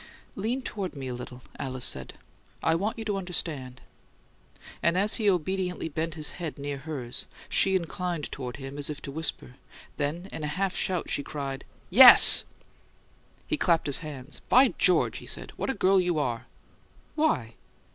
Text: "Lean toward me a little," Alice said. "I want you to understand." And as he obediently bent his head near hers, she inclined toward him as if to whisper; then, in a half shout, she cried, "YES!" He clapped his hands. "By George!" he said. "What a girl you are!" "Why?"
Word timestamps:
"Lean 0.35 0.63
toward 0.63 0.95
me 0.95 1.09
a 1.09 1.13
little," 1.13 1.43
Alice 1.59 1.85
said. 1.85 2.15
"I 2.63 2.73
want 2.73 2.97
you 2.97 3.05
to 3.05 3.17
understand." 3.19 3.81
And 4.81 4.97
as 4.97 5.17
he 5.17 5.29
obediently 5.29 5.89
bent 5.89 6.15
his 6.15 6.29
head 6.41 6.57
near 6.57 6.79
hers, 6.79 7.27
she 7.49 7.75
inclined 7.75 8.23
toward 8.31 8.57
him 8.57 8.79
as 8.79 8.89
if 8.89 8.99
to 9.03 9.11
whisper; 9.11 9.57
then, 9.97 10.27
in 10.31 10.43
a 10.43 10.47
half 10.57 10.75
shout, 10.75 11.11
she 11.11 11.21
cried, 11.21 11.65
"YES!" 11.91 12.45
He 13.45 13.57
clapped 13.57 13.85
his 13.85 13.97
hands. 13.97 14.41
"By 14.49 14.69
George!" 14.79 15.19
he 15.19 15.27
said. 15.27 15.51
"What 15.55 15.69
a 15.69 15.75
girl 15.75 16.01
you 16.01 16.17
are!" 16.17 16.47
"Why?" 17.13 17.53